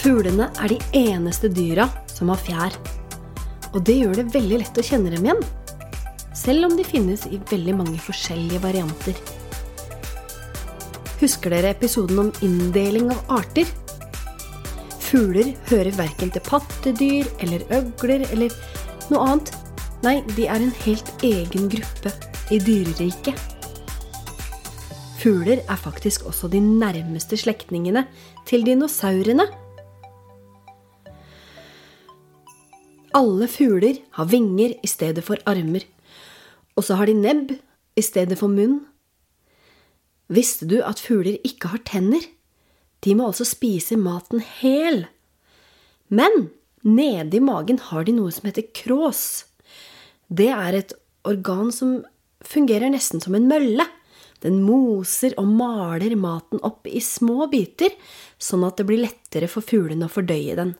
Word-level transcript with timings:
Fuglene 0.00 0.46
er 0.56 0.72
de 0.72 0.78
eneste 0.96 1.50
dyra 1.52 1.84
som 2.08 2.30
har 2.32 2.40
fjær. 2.40 2.76
Og 3.74 3.82
det 3.84 3.98
gjør 3.98 4.14
det 4.16 4.30
veldig 4.32 4.60
lett 4.62 4.80
å 4.80 4.84
kjenne 4.86 5.12
dem 5.12 5.26
igjen. 5.26 5.42
Selv 6.36 6.70
om 6.70 6.76
de 6.78 6.86
finnes 6.88 7.26
i 7.28 7.40
veldig 7.50 7.74
mange 7.76 8.00
forskjellige 8.00 8.62
varianter. 8.64 9.20
Husker 11.20 11.52
dere 11.52 11.74
episoden 11.74 12.22
om 12.22 12.32
inndeling 12.40 13.12
av 13.12 13.36
arter? 13.42 13.68
Fugler 15.04 15.52
hører 15.68 15.92
verken 15.98 16.32
til 16.32 16.46
pattedyr 16.48 17.28
eller 17.44 17.68
øgler 17.76 18.24
eller 18.30 18.56
noe 19.12 19.24
annet. 19.26 19.52
Nei, 20.00 20.20
de 20.32 20.48
er 20.48 20.64
en 20.64 20.76
helt 20.86 21.12
egen 21.26 21.68
gruppe 21.68 22.14
i 22.48 22.56
dyreriket. 22.56 23.36
Fugler 25.20 25.60
er 25.60 25.76
faktisk 25.76 26.24
også 26.30 26.48
de 26.48 26.62
nærmeste 26.64 27.36
slektningene 27.36 28.06
til 28.48 28.64
dinosaurene. 28.64 29.44
Alle 33.16 33.48
fugler 33.50 33.98
har 34.14 34.28
vinger 34.30 34.76
i 34.82 34.88
stedet 34.88 35.24
for 35.26 35.40
armer. 35.50 35.82
Og 36.78 36.86
så 36.86 36.94
har 37.00 37.10
de 37.10 37.16
nebb 37.18 37.56
i 37.98 38.04
stedet 38.06 38.38
for 38.38 38.52
munn. 38.52 38.84
Visste 40.30 40.68
du 40.70 40.78
at 40.86 41.02
fugler 41.02 41.40
ikke 41.46 41.72
har 41.72 41.82
tenner? 41.86 42.22
De 43.02 43.16
må 43.18 43.26
altså 43.26 43.46
spise 43.48 43.98
maten 43.98 44.44
hel. 44.60 45.08
Men 46.06 46.50
nede 46.86 47.40
i 47.40 47.42
magen 47.42 47.80
har 47.90 48.06
de 48.06 48.14
noe 48.14 48.30
som 48.34 48.46
heter 48.46 48.68
krås. 48.76 49.46
Det 50.30 50.50
er 50.54 50.78
et 50.78 50.94
organ 51.26 51.72
som 51.74 52.04
fungerer 52.46 52.92
nesten 52.94 53.22
som 53.22 53.34
en 53.34 53.48
mølle. 53.50 53.88
Den 54.40 54.62
moser 54.64 55.34
og 55.40 55.50
maler 55.50 56.14
maten 56.16 56.62
opp 56.64 56.86
i 56.86 57.02
små 57.04 57.50
biter, 57.50 57.90
sånn 58.38 58.62
at 58.64 58.78
det 58.78 58.86
blir 58.88 59.02
lettere 59.02 59.50
for 59.50 59.66
fuglene 59.66 60.06
å 60.06 60.14
fordøye 60.14 60.54
den 60.56 60.76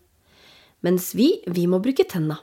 mens 0.87 1.13
vi, 1.17 1.33
vi 1.47 1.67
må 1.71 1.81
bruke 1.83 2.07
tenna. 2.09 2.41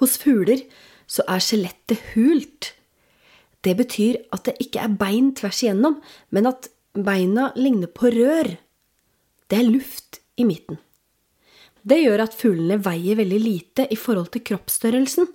Hos 0.00 0.16
fugler 0.20 0.62
så 1.10 1.24
er 1.28 1.42
skjelettet 1.44 2.12
hult. 2.14 2.72
Det 3.60 3.74
betyr 3.76 4.20
at 4.32 4.46
det 4.48 4.56
ikke 4.64 4.84
er 4.84 4.98
bein 5.00 5.32
tvers 5.36 5.60
igjennom, 5.62 5.98
men 6.32 6.48
at 6.48 6.70
beina 6.96 7.50
ligner 7.58 7.90
på 7.92 8.12
rør. 8.14 8.54
Det 9.50 9.58
er 9.58 9.68
luft 9.68 10.22
i 10.40 10.46
midten. 10.48 10.78
Det 11.82 12.00
gjør 12.02 12.24
at 12.26 12.36
fuglene 12.36 12.80
veier 12.84 13.18
veldig 13.20 13.40
lite 13.40 13.86
i 13.92 13.96
forhold 13.96 14.32
til 14.34 14.44
kroppsstørrelsen. 14.50 15.28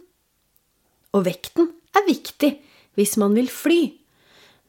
Og 1.15 1.25
vekten 1.25 1.71
er 1.95 2.05
viktig 2.07 2.51
hvis 2.95 3.15
man 3.19 3.35
vil 3.35 3.49
fly, 3.51 3.79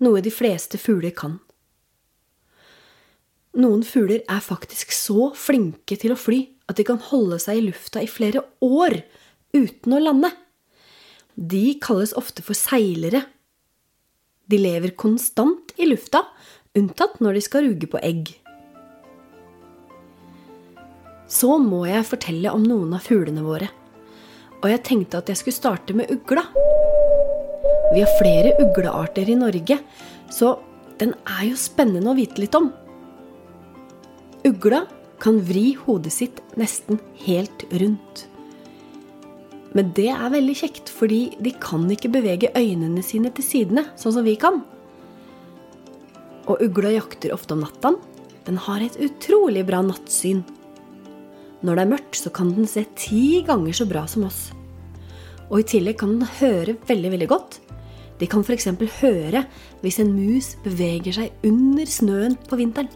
noe 0.03 0.23
de 0.25 0.33
fleste 0.35 0.81
fugler 0.81 1.15
kan. 1.17 1.39
Noen 3.57 3.81
fugler 3.89 4.21
er 4.29 4.43
faktisk 4.45 4.91
så 4.93 5.31
flinke 5.33 5.97
til 5.97 6.13
å 6.13 6.19
fly 6.21 6.43
at 6.69 6.77
de 6.77 6.85
kan 6.85 7.01
holde 7.01 7.39
seg 7.41 7.61
i 7.61 7.65
lufta 7.71 8.03
i 8.05 8.11
flere 8.11 8.43
år 8.61 8.99
uten 9.57 9.97
å 9.97 10.01
lande. 10.03 10.31
De 11.37 11.79
kalles 11.81 12.13
ofte 12.21 12.45
for 12.45 12.59
seilere. 12.59 13.23
De 14.47 14.61
lever 14.61 14.93
konstant 14.99 15.73
i 15.81 15.89
lufta, 15.89 16.27
unntatt 16.77 17.17
når 17.25 17.39
de 17.39 17.45
skal 17.47 17.65
ruge 17.71 17.89
på 17.89 18.03
egg. 18.05 18.35
Så 21.27 21.57
må 21.59 21.87
jeg 21.89 22.07
fortelle 22.07 22.53
om 22.53 22.63
noen 22.63 22.93
av 22.95 23.09
fuglene 23.09 23.43
våre. 23.43 23.73
Og 24.61 24.69
jeg 24.69 24.85
tenkte 24.85 25.23
at 25.23 25.33
jeg 25.33 25.41
skulle 25.41 25.57
starte 25.57 25.97
med 25.97 26.13
ugla. 26.13 26.45
Vi 27.95 28.03
har 28.05 28.19
flere 28.21 28.53
uglearter 28.61 29.29
i 29.33 29.39
Norge, 29.39 29.81
så 30.29 30.59
den 31.01 31.17
er 31.39 31.49
jo 31.51 31.61
spennende 31.61 32.13
å 32.13 32.19
vite 32.19 32.45
litt 32.45 32.57
om. 32.59 32.75
Ugla 34.45 34.85
kan 35.23 35.41
vri 35.49 35.71
hodet 35.87 36.13
sitt 36.13 36.43
nesten 36.61 37.01
helt 37.25 37.65
rundt. 37.81 38.27
Men 39.77 39.93
det 39.97 40.09
er 40.13 40.33
veldig 40.33 40.57
kjekt, 40.57 40.91
fordi 40.93 41.37
de 41.43 41.53
kan 41.61 41.85
ikke 41.93 42.13
bevege 42.13 42.53
øynene 42.57 43.03
sine 43.05 43.33
til 43.35 43.45
sidene, 43.45 43.87
sånn 44.01 44.15
som 44.19 44.27
vi 44.27 44.37
kan. 44.41 44.63
Og 46.47 46.63
ugla 46.65 46.95
jakter 46.95 47.35
ofte 47.35 47.57
om 47.57 47.65
natta. 47.65 47.95
Den 48.47 48.61
har 48.63 48.85
et 48.85 48.97
utrolig 49.03 49.65
bra 49.67 49.83
nattsyn. 49.83 50.45
Når 51.67 51.77
det 51.77 51.83
er 51.83 51.93
mørkt, 51.93 52.19
så 52.21 52.31
kan 52.31 52.53
den 52.55 52.69
se 52.71 52.85
ti 52.97 53.43
ganger 53.47 53.75
så 53.75 53.89
bra 53.91 54.05
som 54.09 54.29
oss. 54.29 54.51
Og 55.51 55.61
i 55.61 55.69
tillegg 55.75 55.99
kan 56.01 56.15
den 56.15 56.29
høre 56.39 56.77
veldig, 56.87 57.13
veldig 57.17 57.29
godt. 57.31 57.59
De 58.21 58.29
kan 58.31 58.45
f.eks. 58.47 58.69
høre 59.01 59.43
hvis 59.83 59.99
en 60.01 60.15
mus 60.17 60.55
beveger 60.65 61.19
seg 61.19 61.49
under 61.49 61.91
snøen 61.91 62.39
på 62.49 62.61
vinteren. 62.61 62.89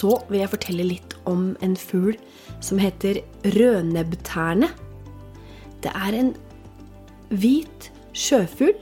Så 0.00 0.16
vil 0.30 0.40
jeg 0.42 0.52
fortelle 0.54 0.86
litt 0.86 1.16
om 1.28 1.50
en 1.64 1.76
fugl 1.76 2.16
som 2.64 2.80
heter 2.80 3.20
rødnebbterne. 3.56 4.70
Det 5.84 5.92
er 5.92 6.16
en 6.16 6.32
hvit 7.30 7.90
sjøfugl 8.16 8.74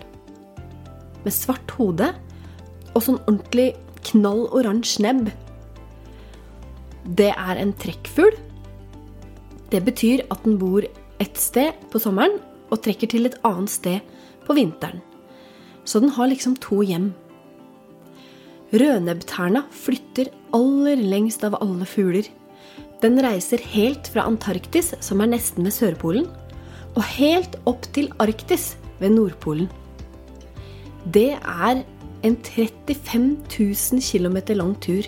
med 1.25 1.35
svart 1.35 1.75
hode 1.77 2.13
og 2.95 3.05
sånn 3.05 3.21
ordentlig 3.27 3.73
knall 4.09 4.47
oransje 4.55 5.03
nebb. 5.05 5.31
Det 7.19 7.31
er 7.33 7.61
en 7.61 7.75
trekkfugl. 7.81 8.37
Det 9.73 9.83
betyr 9.85 10.25
at 10.33 10.45
den 10.47 10.59
bor 10.61 10.87
ett 11.21 11.41
sted 11.41 11.77
på 11.93 12.01
sommeren 12.03 12.39
og 12.69 12.83
trekker 12.85 13.11
til 13.11 13.29
et 13.29 13.39
annet 13.47 13.73
sted 13.73 14.15
på 14.47 14.57
vinteren. 14.57 15.03
Så 15.89 16.01
den 16.05 16.13
har 16.15 16.29
liksom 16.31 16.57
to 16.63 16.83
hjem. 16.85 17.13
Rødnebbterna 18.69 19.63
flytter 19.73 20.29
aller 20.53 21.01
lengst 21.01 21.45
av 21.47 21.57
alle 21.63 21.87
fugler. 21.89 22.27
Den 23.01 23.17
reiser 23.25 23.63
helt 23.73 24.11
fra 24.13 24.27
Antarktis, 24.29 24.91
som 25.01 25.23
er 25.25 25.31
nesten 25.33 25.65
ved 25.65 25.73
Sørpolen, 25.73 26.27
og 26.93 27.05
helt 27.15 27.57
opp 27.71 27.87
til 27.97 28.11
Arktis 28.21 28.75
ved 29.01 29.15
Nordpolen. 29.15 29.71
Det 31.09 31.39
er 31.39 31.81
en 32.27 32.37
35 32.37 33.39
000 33.57 34.03
km 34.05 34.37
lang 34.59 34.75
tur. 34.85 35.07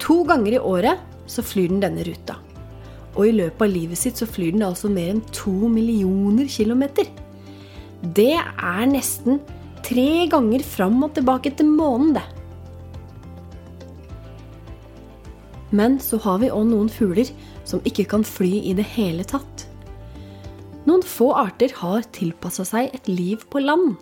To 0.00 0.22
ganger 0.24 0.56
i 0.56 0.62
året 0.62 1.02
så 1.28 1.44
flyr 1.44 1.68
den 1.74 1.82
denne 1.82 2.06
ruta. 2.06 2.38
Og 3.18 3.28
i 3.28 3.34
løpet 3.36 3.66
av 3.66 3.74
livet 3.74 4.00
sitt 4.00 4.16
så 4.20 4.26
flyr 4.26 4.54
den 4.54 4.64
altså 4.64 4.88
mer 4.88 5.12
enn 5.12 5.20
to 5.34 5.52
millioner 5.68 6.48
kilometer. 6.48 7.10
Det 8.16 8.32
er 8.38 8.88
nesten 8.88 9.42
tre 9.84 10.26
ganger 10.32 10.64
fram 10.64 11.02
og 11.04 11.12
tilbake 11.16 11.52
til 11.58 11.68
månen, 11.68 12.14
det. 12.16 12.24
Men 15.74 15.98
så 15.98 16.20
har 16.22 16.38
vi 16.42 16.52
òg 16.54 16.68
noen 16.70 16.90
fugler 16.92 17.30
som 17.66 17.82
ikke 17.88 18.06
kan 18.12 18.24
fly 18.26 18.60
i 18.70 18.74
det 18.78 18.86
hele 18.94 19.26
tatt. 19.26 19.66
Noen 20.84 21.02
få 21.02 21.32
arter 21.34 21.72
har 21.80 22.04
tilpassa 22.14 22.66
seg 22.68 22.92
et 22.94 23.08
liv 23.08 23.42
på 23.50 23.62
land. 23.64 23.96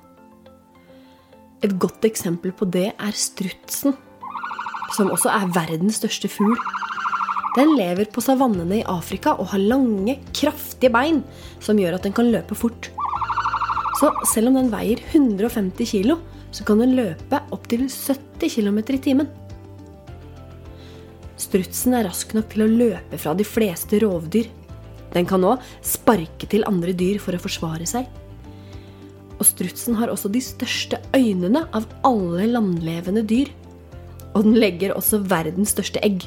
Et 1.62 1.72
godt 1.78 2.04
eksempel 2.04 2.53
på 2.59 2.66
det 2.75 2.88
er 2.91 3.16
strutsen, 3.16 3.94
som 4.97 5.12
også 5.14 5.31
er 5.31 5.53
verdens 5.54 6.00
største 6.03 6.28
fugl. 6.28 6.59
Den 7.56 7.75
lever 7.78 8.09
på 8.12 8.25
savannene 8.25 8.81
i 8.81 8.88
Afrika 8.88 9.37
og 9.38 9.53
har 9.53 9.62
lange, 9.62 10.19
kraftige 10.34 10.93
bein 10.93 11.22
som 11.62 11.78
gjør 11.81 11.99
at 11.99 12.09
den 12.09 12.16
kan 12.16 12.31
løpe 12.32 12.56
fort. 12.59 12.91
Så 14.02 14.08
selv 14.26 14.50
om 14.50 14.56
den 14.58 14.70
veier 14.72 14.98
150 15.12 15.86
kg, 15.86 16.16
så 16.50 16.64
kan 16.66 16.80
den 16.82 16.96
løpe 16.98 17.38
opptil 17.54 17.84
70 17.87 18.50
km 18.50 18.81
i 18.82 18.99
timen. 18.99 19.28
Strutsen 21.38 21.94
er 21.94 22.08
rask 22.08 22.34
nok 22.34 22.49
til 22.50 22.64
å 22.64 22.72
løpe 22.72 23.20
fra 23.20 23.34
de 23.38 23.46
fleste 23.46 24.00
rovdyr. 24.02 24.49
Den 25.14 25.28
kan 25.31 25.46
òg 25.46 25.62
sparke 25.87 26.49
til 26.50 26.66
andre 26.66 26.90
dyr 26.99 27.20
for 27.22 27.38
å 27.38 27.43
forsvare 27.44 27.87
seg. 27.87 28.10
Og 29.38 29.46
strutsen 29.46 29.94
har 30.00 30.10
også 30.10 30.32
de 30.34 30.43
største 30.43 30.98
øynene 31.14 31.62
av 31.70 31.87
alle 32.02 32.48
landlevende 32.50 33.22
dyr. 33.22 33.55
Og 34.32 34.48
den 34.48 34.58
legger 34.58 34.96
også 34.96 35.22
verdens 35.31 35.76
største 35.76 36.02
egg. 36.02 36.26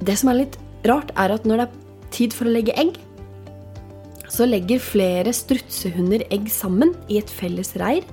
Det 0.00 0.16
som 0.16 0.32
er 0.32 0.46
litt 0.46 0.58
rart, 0.88 1.12
er 1.12 1.36
at 1.36 1.44
når 1.44 1.60
det 1.60 1.68
er 1.68 1.78
tid 2.16 2.32
for 2.32 2.48
å 2.48 2.56
legge 2.56 2.72
egg, 2.80 2.96
så 4.30 4.46
legger 4.46 4.82
flere 4.82 5.32
strutsehunder 5.34 6.24
egg 6.30 6.48
sammen 6.52 6.94
i 7.10 7.18
et 7.20 7.30
felles 7.30 7.74
reir 7.80 8.06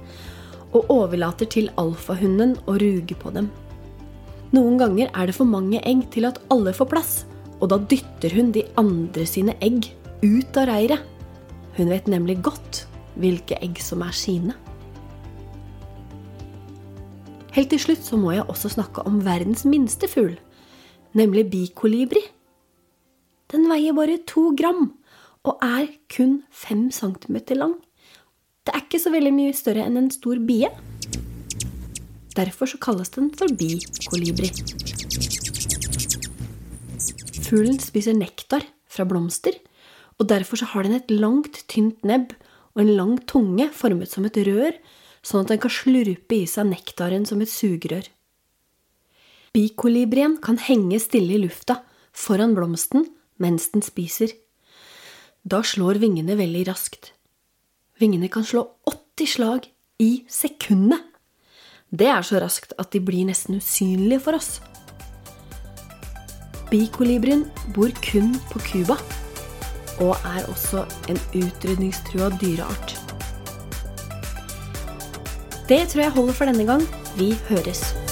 og 0.76 0.90
overlater 0.92 1.48
til 1.50 1.70
alfahunden 1.80 2.56
å 2.68 2.76
ruge 2.82 3.16
på 3.18 3.32
dem. 3.36 3.50
Noen 4.56 4.78
ganger 4.80 5.12
er 5.12 5.30
det 5.30 5.36
for 5.38 5.50
mange 5.50 5.80
egg 5.88 6.06
til 6.14 6.28
at 6.30 6.40
alle 6.54 6.74
får 6.76 6.90
plass, 6.92 7.14
og 7.60 7.72
da 7.72 7.80
dytter 7.90 8.34
hun 8.36 8.52
de 8.56 8.64
andre 8.80 9.26
sine 9.28 9.56
egg 9.64 9.90
ut 10.24 10.60
av 10.60 10.70
reiret. 10.72 11.04
Hun 11.78 11.92
vet 11.94 12.10
nemlig 12.10 12.40
godt 12.46 12.86
hvilke 13.22 13.58
egg 13.62 13.80
som 13.84 14.04
er 14.06 14.16
sine. 14.16 14.56
Helt 17.54 17.72
til 17.74 17.82
slutt 17.82 18.06
så 18.06 18.18
må 18.22 18.36
jeg 18.36 18.46
også 18.46 18.70
snakke 18.76 19.06
om 19.10 19.24
verdens 19.26 19.66
minste 19.66 20.10
fugl, 20.10 20.36
nemlig 21.18 21.48
bikolibri. 21.54 22.22
Den 23.50 23.66
veier 23.72 23.96
bare 23.98 24.20
to 24.30 24.52
gram 24.58 24.92
og 25.48 25.64
er 25.64 25.88
kun 26.12 26.42
5 26.52 26.90
cm 26.92 27.38
lang. 27.56 27.78
Det 28.68 28.74
er 28.76 28.84
ikke 28.84 29.00
så 29.00 29.14
veldig 29.14 29.32
mye 29.32 29.56
større 29.56 29.86
enn 29.88 30.00
en 30.00 30.12
stor 30.12 30.42
bie. 30.44 30.68
Derfor 32.36 32.68
så 32.68 32.80
kalles 32.84 33.14
den 33.16 33.30
for 33.34 33.48
bikolibri. 33.56 34.52
Fuglen 37.48 37.80
spiser 37.80 38.18
nektar 38.18 38.66
fra 38.92 39.06
blomster, 39.08 39.56
og 40.20 40.28
derfor 40.28 40.60
så 40.60 40.68
har 40.74 40.84
den 40.84 40.98
et 40.98 41.12
langt, 41.14 41.64
tynt 41.72 42.04
nebb 42.04 42.34
og 42.76 42.84
en 42.84 42.96
lang 42.98 43.16
tunge 43.30 43.70
formet 43.74 44.12
som 44.12 44.28
et 44.28 44.38
rør, 44.44 44.76
sånn 45.24 45.46
at 45.46 45.54
den 45.54 45.62
kan 45.64 45.74
slurpe 45.74 46.36
i 46.36 46.44
seg 46.50 46.68
nektaren 46.70 47.26
som 47.26 47.40
et 47.42 47.52
sugerør. 47.52 48.04
Bikolibrien 49.56 50.36
kan 50.44 50.60
henge 50.62 51.00
stille 51.02 51.38
i 51.38 51.42
lufta 51.42 51.80
foran 52.12 52.54
blomsten 52.58 53.08
mens 53.42 53.72
den 53.72 53.86
spiser. 53.86 54.36
Da 55.48 55.62
slår 55.64 55.96
vingene 56.02 56.36
veldig 56.36 56.66
raskt. 56.68 57.14
Vingene 58.02 58.28
kan 58.28 58.44
slå 58.44 58.66
80 58.90 59.30
slag 59.32 59.68
i 60.04 60.26
sekundet. 60.28 61.06
Det 61.88 62.10
er 62.12 62.26
så 62.28 62.42
raskt 62.44 62.74
at 62.76 62.92
de 62.92 63.00
blir 63.00 63.30
nesten 63.30 63.62
usynlige 63.62 64.20
for 64.26 64.36
oss. 64.36 64.58
Bikolibrien 66.68 67.46
bor 67.78 67.94
kun 68.04 68.34
på 68.52 68.60
Cuba 68.66 68.98
og 70.04 70.18
er 70.28 70.50
også 70.52 70.84
en 71.08 71.22
utrydningstrua 71.32 72.28
dyreart. 72.42 72.98
Det 75.70 75.80
tror 75.88 76.04
jeg 76.04 76.16
holder 76.20 76.36
for 76.36 76.52
denne 76.52 76.68
gang. 76.68 76.84
Vi 77.16 77.32
høres. 77.48 78.07